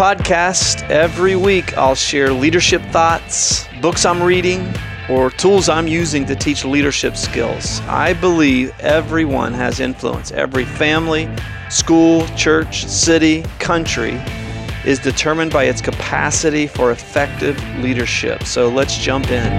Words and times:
podcast. 0.00 0.88
Every 0.88 1.36
week, 1.36 1.76
I'll 1.76 1.94
share 1.94 2.32
leadership 2.32 2.80
thoughts, 2.84 3.66
books 3.82 4.06
I'm 4.06 4.22
reading, 4.22 4.66
or 5.10 5.30
tools 5.30 5.68
I'm 5.68 5.86
using 5.86 6.24
to 6.24 6.34
teach 6.34 6.64
leadership 6.64 7.18
skills. 7.18 7.80
I 7.80 8.14
believe 8.14 8.72
everyone 8.80 9.52
has 9.52 9.78
influence. 9.78 10.32
Every 10.32 10.64
family, 10.64 11.28
school, 11.68 12.26
church, 12.28 12.86
city, 12.86 13.42
country 13.58 14.18
is 14.86 14.98
determined 14.98 15.52
by 15.52 15.64
its 15.64 15.82
capacity 15.82 16.66
for 16.66 16.92
effective 16.92 17.62
leadership. 17.80 18.44
So 18.44 18.70
let's 18.70 18.96
jump 18.96 19.30
in. 19.30 19.52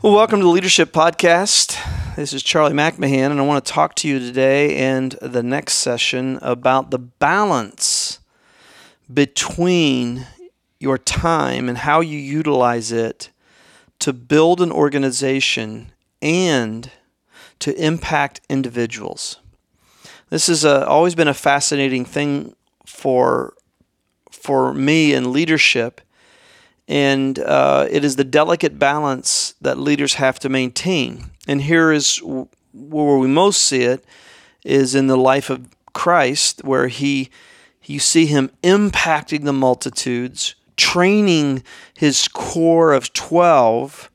Well, 0.00 0.14
welcome 0.14 0.38
to 0.38 0.44
the 0.44 0.50
Leadership 0.50 0.94
Podcast. 0.94 1.76
This 2.14 2.34
is 2.34 2.42
Charlie 2.42 2.74
McMahon, 2.74 3.30
and 3.30 3.40
I 3.40 3.42
want 3.42 3.64
to 3.64 3.72
talk 3.72 3.94
to 3.96 4.08
you 4.08 4.18
today 4.18 4.76
and 4.76 5.12
the 5.22 5.42
next 5.42 5.74
session 5.74 6.38
about 6.42 6.90
the 6.90 6.98
balance 6.98 8.18
between 9.10 10.26
your 10.78 10.98
time 10.98 11.70
and 11.70 11.78
how 11.78 12.00
you 12.00 12.18
utilize 12.18 12.92
it 12.92 13.30
to 14.00 14.12
build 14.12 14.60
an 14.60 14.70
organization 14.70 15.90
and 16.20 16.90
to 17.60 17.74
impact 17.82 18.42
individuals. 18.50 19.38
This 20.28 20.48
has 20.48 20.66
always 20.66 21.14
been 21.14 21.28
a 21.28 21.34
fascinating 21.34 22.04
thing 22.04 22.54
for 22.84 23.54
for 24.30 24.74
me 24.74 25.14
in 25.14 25.32
leadership, 25.32 26.02
and 26.88 27.38
uh, 27.38 27.86
it 27.90 28.04
is 28.04 28.16
the 28.16 28.24
delicate 28.24 28.78
balance 28.78 29.54
that 29.60 29.78
leaders 29.78 30.14
have 30.14 30.38
to 30.40 30.48
maintain 30.48 31.30
and 31.46 31.62
here 31.62 31.92
is 31.92 32.20
where 32.72 33.18
we 33.18 33.28
most 33.28 33.62
see 33.62 33.82
it 33.82 34.04
is 34.64 34.94
in 34.94 35.06
the 35.06 35.16
life 35.16 35.50
of 35.50 35.68
Christ, 35.92 36.64
where 36.64 36.88
he 36.88 37.30
you 37.84 37.98
see 37.98 38.26
him 38.26 38.50
impacting 38.62 39.44
the 39.44 39.52
multitudes, 39.52 40.54
training 40.76 41.64
his 41.96 42.28
core 42.28 42.92
of 42.92 43.12
12, 43.12 44.08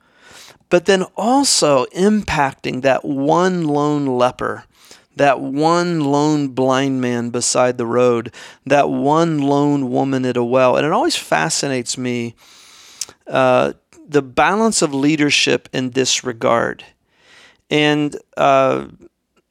but 0.69 0.85
then 0.85 1.03
also 1.17 1.85
impacting 1.87 2.81
that 2.81 3.03
one 3.03 3.65
lone 3.65 4.05
leper, 4.05 4.63
that 5.17 5.41
one 5.41 5.99
lone 5.99 6.49
blind 6.49 7.01
man 7.01 7.29
beside 7.29 7.77
the 7.77 7.85
road, 7.85 8.33
that 8.65 8.89
one 8.89 9.39
lone 9.39 9.91
woman 9.91 10.23
at 10.23 10.37
a 10.37 10.43
well. 10.43 10.77
And 10.77 10.85
it 10.85 10.93
always 10.93 11.17
fascinates 11.17 11.97
me 11.97 12.35
uh, 13.29 13.73
the 14.07 14.21
balance 14.21 14.81
of 14.81 14.93
leadership 14.93 15.67
in 15.73 15.91
this 15.91 16.23
regard 16.23 16.83
and 17.69 18.17
uh, 18.37 18.87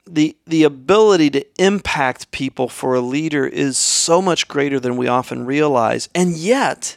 the 0.06 0.36
the 0.46 0.62
ability 0.62 1.30
to 1.30 1.44
impact 1.62 2.30
people 2.30 2.68
for 2.68 2.94
a 2.94 3.00
leader 3.00 3.46
is 3.46 3.76
so 3.76 4.22
much 4.22 4.48
greater 4.48 4.80
than 4.80 4.96
we 4.96 5.08
often 5.08 5.44
realize, 5.44 6.08
and 6.14 6.36
yet 6.36 6.96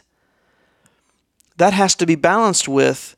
that 1.56 1.72
has 1.72 1.94
to 1.96 2.06
be 2.06 2.14
balanced 2.14 2.68
with 2.68 3.16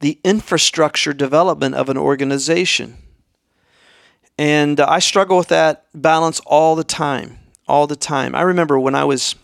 the 0.00 0.18
infrastructure 0.24 1.12
development 1.12 1.74
of 1.74 1.88
an 1.88 1.98
organization. 1.98 2.96
And 4.38 4.80
I 4.80 4.98
struggle 4.98 5.36
with 5.36 5.48
that 5.48 5.84
balance 5.94 6.40
all 6.40 6.74
the 6.74 6.84
time, 6.84 7.38
all 7.68 7.86
the 7.86 7.96
time. 7.96 8.34
I 8.34 8.42
remember 8.42 8.80
when 8.80 8.94
I 8.94 9.04
was 9.04 9.36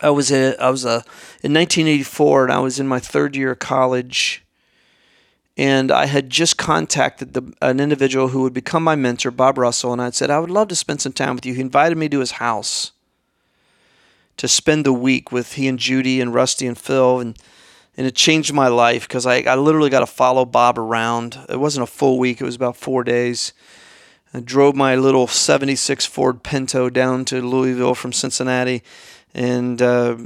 I 0.00 0.10
was 0.10 0.32
a, 0.32 0.60
I 0.62 0.70
was 0.70 0.84
a 0.84 1.04
in 1.42 1.52
1984 1.52 2.44
and 2.44 2.52
I 2.52 2.58
was 2.60 2.80
in 2.80 2.88
my 2.88 2.98
third 2.98 3.36
year 3.36 3.52
of 3.52 3.58
college 3.58 4.42
and 5.56 5.90
I 5.90 6.06
had 6.06 6.30
just 6.30 6.56
contacted 6.56 7.34
the, 7.34 7.52
an 7.60 7.78
individual 7.78 8.28
who 8.28 8.42
would 8.42 8.54
become 8.54 8.82
my 8.82 8.96
mentor, 8.96 9.30
Bob 9.30 9.58
Russell, 9.58 9.92
and 9.92 10.00
I 10.00 10.10
said, 10.10 10.30
I 10.30 10.38
would 10.38 10.50
love 10.50 10.68
to 10.68 10.76
spend 10.76 11.02
some 11.02 11.12
time 11.12 11.34
with 11.34 11.44
you. 11.44 11.54
He 11.54 11.60
invited 11.60 11.98
me 11.98 12.08
to 12.08 12.20
his 12.20 12.32
house 12.32 12.92
to 14.38 14.48
spend 14.48 14.86
the 14.86 14.94
week 14.94 15.30
with 15.30 15.54
he 15.54 15.68
and 15.68 15.78
Judy 15.78 16.20
and 16.20 16.32
Rusty 16.32 16.66
and 16.66 16.78
Phil, 16.78 17.20
and, 17.20 17.36
and 17.98 18.06
it 18.06 18.14
changed 18.14 18.52
my 18.52 18.68
life 18.68 19.06
because 19.06 19.26
I, 19.26 19.40
I 19.42 19.56
literally 19.56 19.90
got 19.90 20.00
to 20.00 20.06
follow 20.06 20.46
Bob 20.46 20.78
around. 20.78 21.38
It 21.50 21.60
wasn't 21.60 21.84
a 21.84 21.92
full 21.92 22.18
week, 22.18 22.40
it 22.40 22.44
was 22.44 22.56
about 22.56 22.76
four 22.76 23.04
days. 23.04 23.52
I 24.32 24.40
drove 24.40 24.74
my 24.74 24.94
little 24.94 25.26
76 25.26 26.06
Ford 26.06 26.42
Pinto 26.42 26.88
down 26.88 27.26
to 27.26 27.42
Louisville 27.42 27.94
from 27.94 28.14
Cincinnati 28.14 28.82
and 29.34 29.80
uh, 29.80 30.16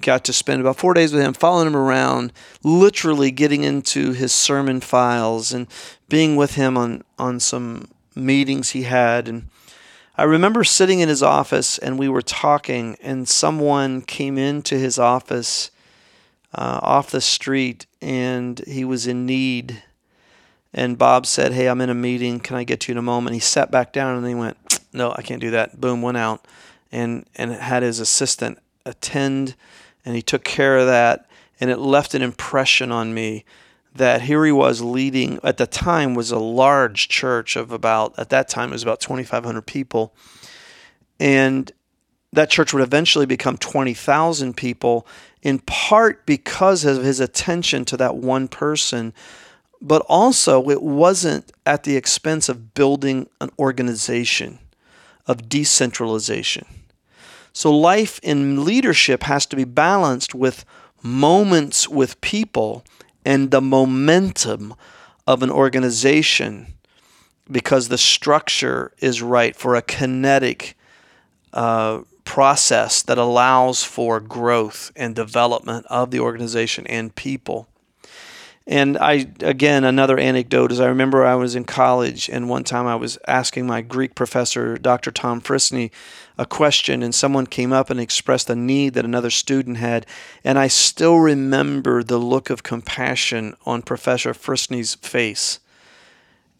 got 0.00 0.24
to 0.24 0.32
spend 0.32 0.60
about 0.60 0.76
four 0.76 0.94
days 0.94 1.12
with 1.12 1.22
him, 1.22 1.34
following 1.34 1.66
him 1.66 1.76
around, 1.76 2.32
literally 2.62 3.30
getting 3.30 3.64
into 3.64 4.12
his 4.12 4.32
sermon 4.32 4.80
files 4.80 5.52
and 5.52 5.66
being 6.08 6.36
with 6.36 6.54
him 6.54 6.76
on, 6.76 7.04
on 7.18 7.38
some 7.38 7.88
meetings 8.14 8.70
he 8.70 8.84
had. 8.84 9.28
And 9.28 9.48
I 10.16 10.22
remember 10.22 10.64
sitting 10.64 11.00
in 11.00 11.08
his 11.08 11.22
office 11.22 11.76
and 11.78 11.98
we 11.98 12.08
were 12.08 12.22
talking, 12.22 12.96
and 13.02 13.28
someone 13.28 14.00
came 14.00 14.38
into 14.38 14.78
his 14.78 14.98
office 14.98 15.70
uh, 16.54 16.80
off 16.82 17.10
the 17.10 17.20
street 17.20 17.84
and 18.00 18.60
he 18.60 18.84
was 18.84 19.06
in 19.06 19.26
need. 19.26 19.82
And 20.72 20.96
Bob 20.96 21.26
said, 21.26 21.52
Hey, 21.52 21.68
I'm 21.68 21.80
in 21.80 21.90
a 21.90 21.94
meeting. 21.94 22.40
Can 22.40 22.56
I 22.56 22.64
get 22.64 22.88
you 22.88 22.92
in 22.92 22.98
a 22.98 23.02
moment? 23.02 23.34
He 23.34 23.40
sat 23.40 23.70
back 23.70 23.92
down 23.92 24.16
and 24.16 24.26
he 24.26 24.34
went, 24.34 24.56
No, 24.92 25.12
I 25.12 25.22
can't 25.22 25.40
do 25.40 25.50
that. 25.50 25.78
Boom, 25.80 26.00
went 26.00 26.16
out 26.16 26.46
and 26.92 27.26
and 27.36 27.52
had 27.52 27.82
his 27.82 28.00
assistant 28.00 28.58
attend 28.84 29.54
and 30.04 30.14
he 30.14 30.22
took 30.22 30.44
care 30.44 30.78
of 30.78 30.86
that 30.86 31.28
and 31.60 31.70
it 31.70 31.78
left 31.78 32.14
an 32.14 32.22
impression 32.22 32.92
on 32.92 33.14
me 33.14 33.44
that 33.94 34.22
here 34.22 34.44
he 34.44 34.52
was 34.52 34.82
leading 34.82 35.40
at 35.42 35.56
the 35.56 35.66
time 35.66 36.14
was 36.14 36.30
a 36.30 36.38
large 36.38 37.08
church 37.08 37.56
of 37.56 37.72
about 37.72 38.18
at 38.18 38.28
that 38.30 38.48
time 38.48 38.70
it 38.70 38.72
was 38.72 38.82
about 38.82 39.00
2500 39.00 39.62
people. 39.62 40.14
And 41.18 41.72
that 42.32 42.50
church 42.50 42.74
would 42.74 42.82
eventually 42.82 43.24
become 43.24 43.56
20,000 43.56 44.54
people 44.54 45.06
in 45.42 45.58
part 45.60 46.26
because 46.26 46.84
of 46.84 47.02
his 47.02 47.20
attention 47.20 47.84
to 47.86 47.96
that 47.96 48.16
one 48.16 48.48
person 48.48 49.14
but 49.80 50.02
also 50.08 50.70
it 50.70 50.82
wasn't 50.82 51.52
at 51.66 51.84
the 51.84 51.96
expense 51.96 52.48
of 52.48 52.74
building 52.74 53.28
an 53.40 53.50
organization 53.58 54.58
of 55.26 55.48
decentralization. 55.48 56.66
So, 57.52 57.74
life 57.74 58.20
in 58.22 58.64
leadership 58.64 59.22
has 59.22 59.46
to 59.46 59.56
be 59.56 59.64
balanced 59.64 60.34
with 60.34 60.64
moments 61.02 61.88
with 61.88 62.20
people 62.20 62.84
and 63.24 63.50
the 63.50 63.60
momentum 63.60 64.74
of 65.26 65.42
an 65.42 65.50
organization 65.50 66.74
because 67.50 67.88
the 67.88 67.98
structure 67.98 68.92
is 68.98 69.22
right 69.22 69.54
for 69.56 69.74
a 69.74 69.82
kinetic 69.82 70.76
uh, 71.52 72.02
process 72.24 73.02
that 73.02 73.18
allows 73.18 73.84
for 73.84 74.20
growth 74.20 74.92
and 74.96 75.14
development 75.14 75.86
of 75.86 76.10
the 76.10 76.20
organization 76.20 76.86
and 76.88 77.14
people. 77.14 77.68
And 78.68 78.98
I, 78.98 79.28
again, 79.40 79.84
another 79.84 80.18
anecdote 80.18 80.72
is 80.72 80.80
I 80.80 80.86
remember 80.86 81.24
I 81.24 81.36
was 81.36 81.54
in 81.54 81.64
college, 81.64 82.28
and 82.28 82.48
one 82.48 82.64
time 82.64 82.86
I 82.86 82.96
was 82.96 83.16
asking 83.28 83.66
my 83.66 83.80
Greek 83.80 84.16
professor, 84.16 84.76
Dr. 84.76 85.12
Tom 85.12 85.40
Friskney, 85.40 85.92
a 86.36 86.44
question, 86.44 87.00
and 87.00 87.14
someone 87.14 87.46
came 87.46 87.72
up 87.72 87.90
and 87.90 88.00
expressed 88.00 88.50
a 88.50 88.56
need 88.56 88.94
that 88.94 89.04
another 89.04 89.30
student 89.30 89.76
had. 89.76 90.04
And 90.42 90.58
I 90.58 90.66
still 90.66 91.18
remember 91.18 92.02
the 92.02 92.18
look 92.18 92.50
of 92.50 92.64
compassion 92.64 93.54
on 93.64 93.82
Professor 93.82 94.32
Friskney's 94.32 94.96
face. 94.96 95.60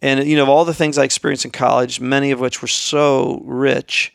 And, 0.01 0.25
you 0.25 0.37
know, 0.37 0.43
of 0.43 0.49
all 0.49 0.63
the 0.63 0.73
things 0.73 0.97
I 0.97 1.03
experienced 1.03 1.43
in 1.43 1.51
college, 1.51 1.99
many 1.99 2.31
of 2.31 2.39
which 2.39 2.61
were 2.61 2.69
so 2.69 3.41
rich, 3.43 4.13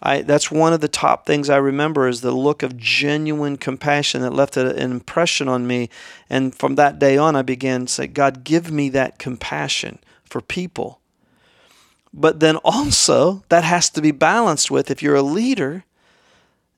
I, 0.00 0.22
that's 0.22 0.50
one 0.50 0.72
of 0.72 0.80
the 0.80 0.88
top 0.88 1.26
things 1.26 1.50
I 1.50 1.56
remember 1.56 2.06
is 2.06 2.20
the 2.20 2.30
look 2.30 2.62
of 2.62 2.76
genuine 2.76 3.56
compassion 3.56 4.22
that 4.22 4.32
left 4.32 4.56
an 4.56 4.76
impression 4.78 5.48
on 5.48 5.66
me. 5.66 5.90
And 6.30 6.54
from 6.54 6.76
that 6.76 6.98
day 7.00 7.16
on, 7.16 7.34
I 7.34 7.42
began 7.42 7.86
to 7.86 7.92
say, 7.92 8.06
God, 8.06 8.44
give 8.44 8.70
me 8.70 8.88
that 8.90 9.18
compassion 9.18 9.98
for 10.24 10.40
people. 10.40 11.00
But 12.14 12.40
then 12.40 12.56
also, 12.58 13.42
that 13.48 13.64
has 13.64 13.90
to 13.90 14.00
be 14.00 14.12
balanced 14.12 14.70
with 14.70 14.90
if 14.90 15.02
you're 15.02 15.16
a 15.16 15.22
leader, 15.22 15.84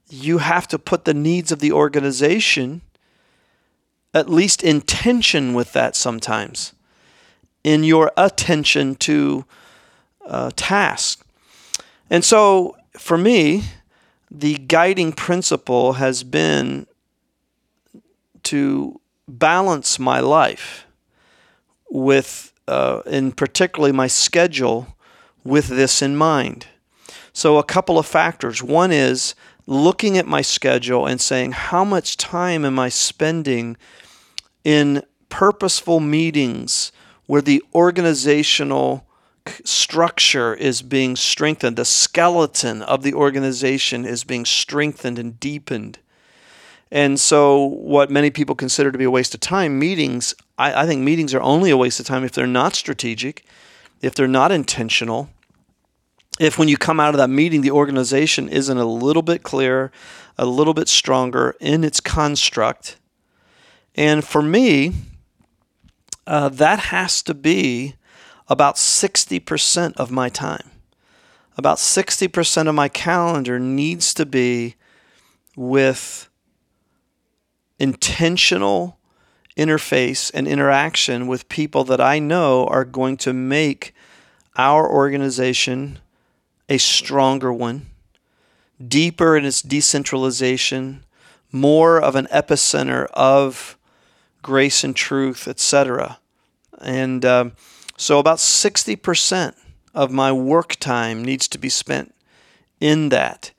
you 0.08 0.38
have 0.38 0.66
to 0.69 0.78
put 0.78 1.05
the 1.05 1.14
needs 1.14 1.52
of 1.52 1.61
the 1.61 1.73
organization 1.73 2.81
at 4.12 4.28
least 4.28 4.62
in 4.62 4.81
tension 4.81 5.55
with 5.55 5.73
that 5.73 5.94
sometimes 5.94 6.73
in 7.62 7.84
your 7.84 8.11
attention 8.16 8.94
to 8.96 9.44
uh, 10.26 10.50
task. 10.56 11.25
And 12.08 12.25
so 12.25 12.76
for 13.00 13.17
me, 13.17 13.64
the 14.31 14.55
guiding 14.55 15.12
principle 15.12 15.94
has 15.94 16.23
been 16.23 16.87
to 18.44 19.00
balance 19.26 19.99
my 19.99 20.20
life 20.20 20.87
with, 21.91 22.52
uh, 22.69 23.00
in 23.06 23.32
particularly 23.32 23.91
my 23.91 24.06
schedule, 24.06 24.97
with 25.43 25.69
this 25.69 26.02
in 26.02 26.14
mind. 26.14 26.67
So, 27.32 27.56
a 27.56 27.64
couple 27.64 27.99
of 27.99 28.06
factors. 28.06 28.62
One 28.62 28.93
is 28.93 29.35
looking 29.67 30.19
at 30.19 30.26
my 30.26 30.43
schedule 30.43 31.06
and 31.06 31.20
saying, 31.20 31.52
how 31.52 31.85
much 31.85 32.19
time 32.19 32.64
am 32.64 32.79
I 32.79 32.91
spending 32.91 33.79
in 34.62 35.02
purposeful 35.31 36.00
meetings 36.00 36.93
where 37.26 37.43
the 37.43 37.62
organizational 37.75 39.06
structure 39.64 40.54
is 40.54 40.82
being 40.82 41.16
strengthened, 41.16 41.76
the 41.76 41.84
skeleton 41.84 42.82
of 42.82 43.02
the 43.02 43.14
organization 43.14 44.04
is 44.04 44.25
being 44.25 44.44
strengthened 44.44 45.19
and 45.19 45.40
deepened. 45.40 45.98
And 46.90 47.20
so, 47.20 47.64
what 47.64 48.10
many 48.10 48.31
people 48.31 48.54
consider 48.54 48.90
to 48.90 48.98
be 48.98 49.04
a 49.04 49.10
waste 49.10 49.34
of 49.34 49.40
time, 49.40 49.78
meetings, 49.78 50.34
I, 50.58 50.82
I, 50.82 50.87
think 50.87 51.02
meetings 51.02 51.32
are 51.34 51.40
only 51.40 51.70
a 51.70 51.76
waste 51.76 52.00
of 52.00 52.06
time 52.06 52.25
if 52.25 52.32
they're 52.32 52.48
not 52.48 52.75
strategic, 52.75 53.44
if 54.00 54.14
they're 54.14 54.26
not 54.26 54.50
intentional, 54.50 55.28
if 56.40 56.58
when 56.58 56.69
you 56.69 56.76
come 56.76 56.98
out 56.98 57.14
of 57.14 57.19
that 57.19 57.31
meeting, 57.31 57.60
the 57.60 57.70
organization 57.70 58.48
isn't 58.48 58.76
a 58.76 58.84
little 58.84 59.22
bit 59.22 59.42
clearer, 59.42 59.92
a 60.37 60.46
little 60.46 60.75
bit 60.75 60.88
stronger 60.88 61.54
in 61.60 61.84
its 61.84 62.00
construct. 62.00 62.96
And 63.94 64.25
for 64.25 64.42
me, 64.42 64.94
uh, 66.26 66.48
that 66.48 66.78
has 66.78 67.22
to 67.25 67.34
be 67.34 67.94
about 68.50 68.75
60% 68.75 69.97
of 69.97 70.11
my 70.11 70.29
time. 70.29 70.70
About 71.56 71.79
60% 71.79 72.69
of 72.69 72.75
my 72.75 72.88
calendar 72.88 73.61
needs 73.61 74.12
to 74.14 74.26
be 74.26 74.75
with 75.56 76.29
intentional 77.79 78.99
interface 79.56 80.31
and 80.35 80.49
interaction 80.49 81.29
with 81.29 81.49
people 81.49 81.85
that 81.85 82.00
I 82.00 82.19
know 82.19 82.67
are 82.67 82.85
going 82.85 83.17
to 83.19 83.32
make 83.32 83.94
our 84.56 84.91
organization 84.91 86.00
a 86.69 86.79
stronger 86.79 87.52
one, 87.52 87.87
deeper 88.87 89.37
in 89.37 89.44
its 89.44 89.62
decentralization, 89.62 91.05
more 91.52 92.00
of 92.00 92.17
an 92.17 92.26
epicenter 92.26 93.06
of 93.12 93.79
grace 94.43 94.82
and 94.82 94.97
truth, 94.97 95.47
etc. 95.47 96.19
And 96.81 97.25
um, 97.25 97.52
so 98.00 98.19
about 98.19 98.38
60% 98.38 99.55
of 99.94 100.11
my 100.11 100.32
work 100.32 100.76
time 100.76 101.23
needs 101.23 101.47
to 101.49 101.58
be 101.58 101.69
spent 101.69 102.14
in 102.81 103.11
that. 103.11 103.50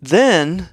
Then, 0.00 0.70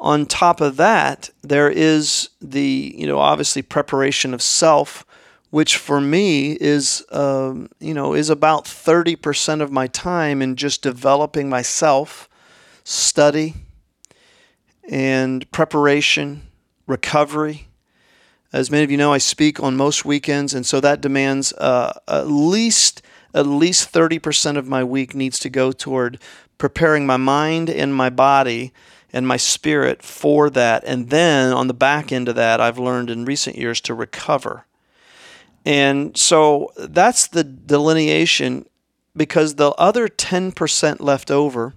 on 0.00 0.26
top 0.26 0.60
of 0.60 0.76
that, 0.76 1.30
there 1.42 1.70
is 1.70 2.30
the, 2.40 2.96
you 2.98 3.06
know, 3.06 3.20
obviously 3.20 3.62
preparation 3.62 4.34
of 4.34 4.42
self, 4.42 5.06
which 5.50 5.76
for 5.76 6.00
me 6.00 6.54
is, 6.60 7.06
um, 7.12 7.68
you 7.78 7.94
know, 7.94 8.12
is 8.12 8.28
about 8.28 8.64
30% 8.64 9.60
of 9.60 9.70
my 9.70 9.86
time 9.86 10.42
in 10.42 10.56
just 10.56 10.82
developing 10.82 11.48
myself, 11.48 12.28
study, 12.82 13.54
and 14.88 15.48
preparation, 15.52 16.42
recovery, 16.88 17.68
as 18.52 18.70
many 18.70 18.84
of 18.84 18.90
you 18.90 18.96
know, 18.96 19.12
I 19.12 19.18
speak 19.18 19.60
on 19.60 19.76
most 19.76 20.04
weekends, 20.04 20.52
and 20.52 20.66
so 20.66 20.80
that 20.80 21.00
demands 21.00 21.52
uh, 21.54 21.98
at 22.06 22.28
least 22.28 23.02
at 23.34 23.46
least 23.46 23.92
30% 23.92 24.58
of 24.58 24.68
my 24.68 24.84
week 24.84 25.14
needs 25.14 25.38
to 25.38 25.48
go 25.48 25.72
toward 25.72 26.18
preparing 26.58 27.06
my 27.06 27.16
mind 27.16 27.70
and 27.70 27.94
my 27.94 28.10
body 28.10 28.74
and 29.10 29.26
my 29.26 29.36
spirit 29.36 30.02
for 30.02 30.50
that. 30.50 30.84
And 30.84 31.08
then 31.08 31.52
on 31.52 31.66
the 31.66 31.74
back 31.74 32.12
end 32.12 32.28
of 32.28 32.34
that, 32.36 32.60
I've 32.60 32.78
learned 32.78 33.08
in 33.08 33.24
recent 33.24 33.56
years 33.56 33.80
to 33.82 33.94
recover. 33.94 34.66
And 35.64 36.16
so 36.16 36.72
that's 36.76 37.26
the 37.26 37.44
delineation 37.44 38.66
because 39.16 39.54
the 39.54 39.70
other 39.72 40.08
10% 40.08 41.00
left 41.00 41.30
over 41.30 41.74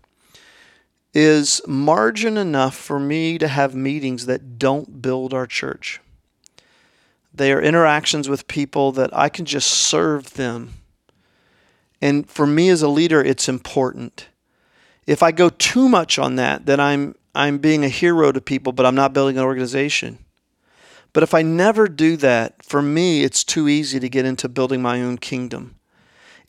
is 1.14 1.62
margin 1.66 2.38
enough 2.38 2.76
for 2.76 3.00
me 3.00 3.38
to 3.38 3.48
have 3.48 3.76
meetings 3.76 4.26
that 4.26 4.60
don't 4.60 5.02
build 5.02 5.34
our 5.34 5.48
church. 5.48 6.02
They 7.36 7.52
are 7.52 7.62
interactions 7.62 8.30
with 8.30 8.48
people 8.48 8.94
that 8.94 9.16
I 9.16 9.28
can 9.28 9.46
just 9.46 9.70
serve 9.70 10.36
them. 10.36 10.74
And 12.02 12.30
for 12.30 12.48
me 12.48 12.70
as 12.70 12.82
a 12.82 12.88
leader, 12.88 13.22
it's 13.22 13.50
important. 13.50 14.28
If 15.06 15.22
I 15.22 15.32
go 15.32 15.50
too 15.50 15.90
much 15.90 16.18
on 16.18 16.36
that, 16.38 16.66
then 16.66 16.80
I'm 16.80 17.16
I'm 17.34 17.58
being 17.58 17.84
a 17.84 17.90
hero 17.90 18.32
to 18.32 18.40
people, 18.40 18.72
but 18.72 18.86
I'm 18.86 18.96
not 18.96 19.12
building 19.12 19.38
an 19.38 19.44
organization. 19.44 20.20
But 21.12 21.24
if 21.24 21.34
I 21.34 21.42
never 21.42 21.90
do 21.90 22.16
that, 22.18 22.64
for 22.64 22.82
me, 22.82 23.24
it's 23.24 23.44
too 23.44 23.68
easy 23.68 24.00
to 24.00 24.08
get 24.08 24.26
into 24.26 24.48
building 24.48 24.82
my 24.82 25.02
own 25.02 25.18
kingdom. 25.18 25.76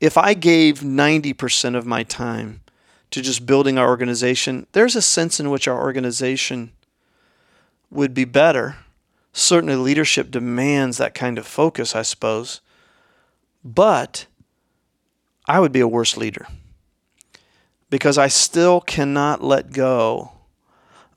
If 0.00 0.16
I 0.16 0.34
gave 0.34 0.80
90% 0.80 1.74
of 1.74 1.86
my 1.86 2.04
time 2.04 2.60
to 3.10 3.20
just 3.20 3.46
building 3.46 3.78
our 3.78 3.88
organization, 3.88 4.66
there's 4.72 4.94
a 4.94 5.02
sense 5.02 5.40
in 5.40 5.50
which 5.50 5.66
our 5.66 5.80
organization 5.80 6.70
would 7.90 8.14
be 8.14 8.24
better 8.24 8.76
Certainly, 9.38 9.76
leadership 9.76 10.30
demands 10.30 10.96
that 10.96 11.12
kind 11.12 11.36
of 11.36 11.46
focus, 11.46 11.94
I 11.94 12.00
suppose. 12.00 12.62
But 13.62 14.24
I 15.46 15.60
would 15.60 15.72
be 15.72 15.80
a 15.80 15.86
worse 15.86 16.16
leader 16.16 16.46
because 17.90 18.16
I 18.16 18.28
still 18.28 18.80
cannot 18.80 19.44
let 19.44 19.74
go 19.74 20.32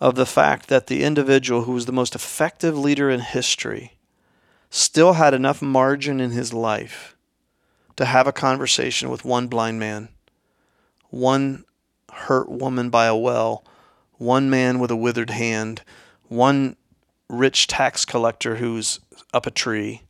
of 0.01 0.15
the 0.15 0.25
fact 0.25 0.67
that 0.67 0.87
the 0.87 1.05
individual 1.05 1.61
who 1.61 1.71
was 1.71 1.85
the 1.85 1.93
most 1.93 2.13
effective 2.13 2.77
leader 2.77 3.09
in 3.09 3.21
history 3.21 3.97
still 4.69 5.13
had 5.13 5.33
enough 5.33 5.61
margin 5.61 6.19
in 6.19 6.31
his 6.31 6.51
life 6.51 7.15
to 7.95 8.03
have 8.03 8.27
a 8.27 8.33
conversation 8.33 9.09
with 9.09 9.23
one 9.23 9.47
blind 9.47 9.79
man, 9.79 10.09
one 11.09 11.63
hurt 12.11 12.49
woman 12.51 12.89
by 12.89 13.05
a 13.05 13.15
well, 13.15 13.63
one 14.17 14.49
man 14.49 14.77
with 14.77 14.91
a 14.91 14.97
withered 14.97 15.29
hand, 15.29 15.83
one 16.27 16.75
rich 17.29 17.67
tax 17.67 18.03
collector 18.05 18.55
who's 18.57 18.99
up 19.33 19.45
a 19.45 19.51
tree, 19.51 20.01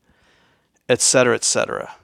etc., 0.88 1.36
etc. 1.36 1.96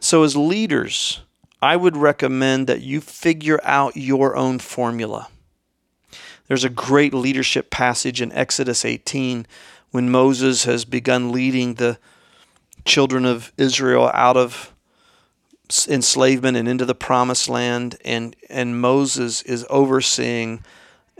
So, 0.00 0.22
as 0.22 0.36
leaders, 0.36 1.20
I 1.62 1.76
would 1.76 1.96
recommend 1.96 2.66
that 2.66 2.80
you 2.80 3.00
figure 3.00 3.60
out 3.62 3.96
your 3.96 4.34
own 4.34 4.58
formula. 4.58 5.28
There's 6.48 6.64
a 6.64 6.70
great 6.70 7.14
leadership 7.14 7.70
passage 7.70 8.20
in 8.20 8.32
Exodus 8.32 8.84
18 8.84 9.46
when 9.90 10.10
Moses 10.10 10.64
has 10.64 10.84
begun 10.84 11.32
leading 11.32 11.74
the 11.74 11.98
children 12.84 13.24
of 13.24 13.52
Israel 13.56 14.10
out 14.14 14.36
of 14.36 14.74
enslavement 15.88 16.56
and 16.56 16.66
into 16.66 16.84
the 16.84 16.94
promised 16.94 17.48
land 17.48 17.96
and 18.04 18.34
and 18.48 18.80
Moses 18.80 19.42
is 19.42 19.64
overseeing 19.70 20.64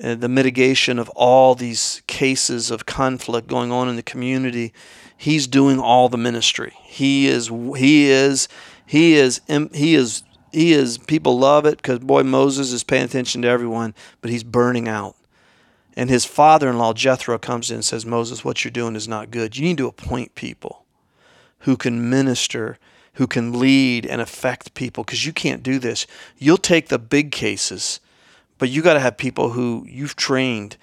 uh, 0.03 0.15
the 0.15 0.29
mitigation 0.29 0.99
of 0.99 1.09
all 1.11 1.55
these 1.55 2.03
cases 2.07 2.71
of 2.71 2.87
conflict 2.87 3.49
going 3.49 3.71
on 3.71 3.89
in 3.89 3.97
the 3.97 4.03
community. 4.03 4.73
He's 5.17 5.47
doing 5.47 5.79
all 5.79 6.09
the 6.09 6.17
ministry. 6.17 6.73
He 6.85 7.27
is 7.27 7.49
he 7.77 8.11
is 8.11 8.49
he 8.87 9.15
is 9.15 9.41
he 9.47 9.95
is 9.95 10.23
he 10.53 10.73
is 10.73 10.97
people 10.97 11.39
love 11.39 11.67
it 11.67 11.77
because 11.77 11.99
boy 11.99 12.23
Moses 12.23 12.73
is 12.73 12.83
paying 12.83 13.05
attention 13.05 13.43
to 13.43 13.49
everyone, 13.49 13.95
but 14.23 14.31
he's 14.31 14.45
burning 14.45 14.89
out. 14.89 15.17
And 15.95 16.09
his 16.09 16.25
father-in-law 16.25 16.95
Jethro 16.95 17.39
comes 17.39 17.71
in 17.71 17.77
and 17.77 17.85
says, 17.85 18.07
"Moses, 18.07 18.45
what 18.45 18.65
you're 18.65 18.71
doing 18.71 18.97
is 18.97 19.09
not 19.09 19.31
good. 19.31 19.57
You 19.57 19.65
need 19.65 19.79
to 19.79 19.89
appoint 19.89 20.35
people 20.35 20.85
who 21.61 21.77
can 21.77 22.09
minister, 22.09 22.79
who 23.15 23.27
can 23.27 23.59
lead 23.59 24.07
and 24.07 24.23
affect 24.23 24.73
people 24.73 25.05
because 25.05 25.27
you 25.27 25.33
can't 25.35 25.63
do 25.63 25.79
this. 25.79 26.07
You'll 26.39 26.57
take 26.57 26.89
the 26.89 26.99
big 26.99 27.33
cases 27.33 28.01
but 28.61 28.69
you 28.69 28.83
got 28.83 28.95
to 28.95 29.01
have 29.01 29.17
people 29.17 29.51
who 29.51 29.85
you've 29.89 30.15
trained 30.15 30.77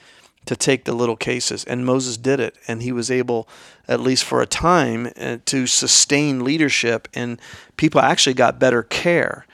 to 0.47 0.55
take 0.55 0.85
the 0.85 0.93
little 0.93 1.15
cases. 1.15 1.63
And 1.65 1.85
Moses 1.85 2.17
did 2.17 2.39
it. 2.39 2.57
And 2.67 2.81
he 2.81 2.91
was 2.91 3.11
able, 3.11 3.47
at 3.87 3.99
least 3.99 4.23
for 4.23 4.41
a 4.41 4.47
time, 4.47 5.11
uh, 5.15 5.37
to 5.45 5.67
sustain 5.67 6.43
leadership. 6.43 7.07
And 7.13 7.39
people 7.77 8.01
actually 8.01 8.33
got 8.33 8.59
better 8.59 8.81
care. 8.81 9.45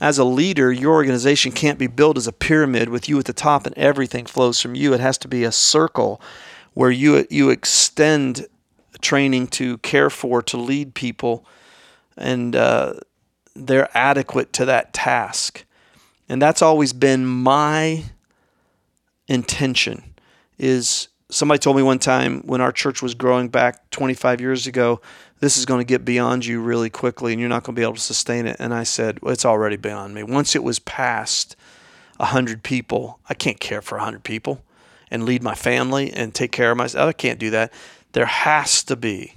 As 0.00 0.18
a 0.18 0.24
leader, 0.24 0.72
your 0.72 0.94
organization 0.94 1.52
can't 1.52 1.78
be 1.78 1.86
built 1.86 2.16
as 2.16 2.26
a 2.26 2.32
pyramid 2.32 2.88
with 2.88 3.08
you 3.08 3.18
at 3.18 3.24
the 3.26 3.32
top 3.32 3.66
and 3.66 3.76
everything 3.78 4.26
flows 4.26 4.60
from 4.60 4.74
you. 4.74 4.92
It 4.92 5.00
has 5.00 5.18
to 5.18 5.28
be 5.28 5.44
a 5.44 5.52
circle 5.52 6.20
where 6.74 6.90
you, 6.90 7.26
you 7.30 7.50
extend 7.50 8.46
training 9.00 9.48
to 9.48 9.78
care 9.78 10.10
for, 10.10 10.42
to 10.42 10.56
lead 10.56 10.94
people, 10.94 11.44
and 12.16 12.54
uh, 12.54 12.94
they're 13.54 13.96
adequate 13.96 14.52
to 14.54 14.64
that 14.64 14.92
task. 14.92 15.64
And 16.28 16.40
that's 16.42 16.62
always 16.62 16.92
been 16.92 17.24
my 17.24 18.04
intention 19.28 20.14
is 20.58 21.08
somebody 21.30 21.58
told 21.58 21.76
me 21.76 21.82
one 21.82 21.98
time 21.98 22.40
when 22.46 22.60
our 22.60 22.72
church 22.72 23.02
was 23.02 23.14
growing 23.14 23.48
back 23.48 23.90
25 23.90 24.40
years 24.40 24.66
ago, 24.66 25.00
this 25.40 25.56
is 25.56 25.64
going 25.66 25.80
to 25.80 25.84
get 25.84 26.04
beyond 26.04 26.44
you 26.44 26.60
really 26.60 26.90
quickly 26.90 27.32
and 27.32 27.40
you're 27.40 27.48
not 27.48 27.62
going 27.62 27.74
to 27.74 27.80
be 27.80 27.84
able 27.84 27.94
to 27.94 28.00
sustain 28.00 28.46
it. 28.46 28.56
And 28.58 28.74
I 28.74 28.82
said, 28.82 29.20
well, 29.22 29.32
it's 29.32 29.44
already 29.44 29.76
beyond 29.76 30.14
me. 30.14 30.22
Once 30.22 30.56
it 30.56 30.64
was 30.64 30.78
past 30.78 31.56
100 32.16 32.62
people, 32.62 33.20
I 33.28 33.34
can't 33.34 33.60
care 33.60 33.82
for 33.82 33.96
100 33.96 34.24
people 34.24 34.62
and 35.10 35.24
lead 35.24 35.42
my 35.42 35.54
family 35.54 36.12
and 36.12 36.34
take 36.34 36.52
care 36.52 36.70
of 36.70 36.76
myself. 36.76 37.08
I 37.08 37.12
can't 37.12 37.38
do 37.38 37.50
that. 37.50 37.72
There 38.12 38.26
has 38.26 38.82
to 38.84 38.96
be 38.96 39.34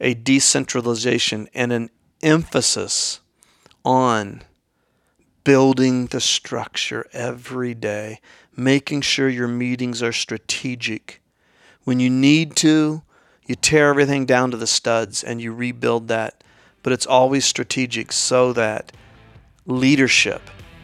a 0.00 0.14
decentralization 0.14 1.48
and 1.54 1.72
an 1.72 1.90
emphasis 2.22 3.20
on 3.84 4.42
building 5.48 6.04
the 6.08 6.20
structure 6.20 7.06
every 7.14 7.72
day, 7.72 8.20
making 8.54 9.00
sure 9.00 9.30
your 9.30 9.48
meetings 9.48 10.02
are 10.02 10.12
strategic. 10.12 11.22
When 11.84 12.00
you 12.00 12.10
need 12.10 12.54
to, 12.56 13.00
you 13.46 13.54
tear 13.54 13.88
everything 13.88 14.26
down 14.26 14.50
to 14.50 14.58
the 14.58 14.66
studs 14.66 15.24
and 15.24 15.40
you 15.40 15.54
rebuild 15.54 16.08
that. 16.08 16.44
But 16.82 16.92
it's 16.92 17.06
always 17.06 17.46
strategic 17.46 18.12
so 18.12 18.52
that 18.52 18.92
leadership 19.64 20.42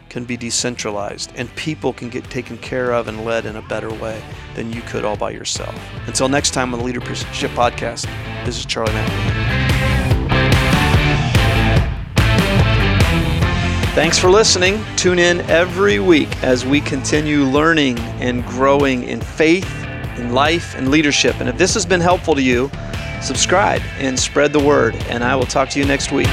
can 0.09 0.25
be 0.25 0.35
decentralized 0.35 1.31
and 1.35 1.55
people 1.55 1.93
can 1.93 2.09
get 2.09 2.23
taken 2.31 2.57
care 2.57 2.91
of 2.91 3.07
and 3.07 3.23
led 3.23 3.45
in 3.45 3.57
a 3.57 3.61
better 3.61 3.93
way 3.93 4.19
than 4.55 4.73
you 4.73 4.81
could 4.81 5.05
all 5.05 5.15
by 5.15 5.29
yourself. 5.29 5.79
Until 6.07 6.27
next 6.27 6.55
time 6.55 6.73
on 6.73 6.79
the 6.79 6.85
Leadership 6.85 7.51
Podcast, 7.51 8.07
this 8.45 8.57
is 8.57 8.65
Charlie 8.65 8.91
McNamee. 8.93 9.54
Thanks 13.95 14.19
for 14.19 14.29
listening. 14.29 14.83
Tune 14.97 15.19
in 15.19 15.39
every 15.49 15.99
week 15.99 16.27
as 16.43 16.65
we 16.65 16.81
continue 16.81 17.45
learning 17.45 17.97
and 18.19 18.45
growing 18.45 19.03
in 19.03 19.21
faith, 19.21 19.73
in 20.17 20.33
life, 20.33 20.75
and 20.75 20.91
leadership. 20.91 21.39
And 21.39 21.47
if 21.47 21.57
this 21.57 21.73
has 21.75 21.85
been 21.85 22.01
helpful 22.01 22.35
to 22.35 22.41
you, 22.41 22.69
subscribe 23.21 23.81
and 23.97 24.19
spread 24.19 24.51
the 24.51 24.59
word. 24.59 24.95
And 25.07 25.23
I 25.23 25.37
will 25.37 25.45
talk 25.45 25.69
to 25.69 25.79
you 25.79 25.85
next 25.85 26.11
week. 26.11 26.27